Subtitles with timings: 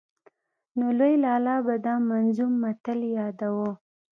[0.77, 3.71] نو لوی لالا به دا منظوم متل ياداوه.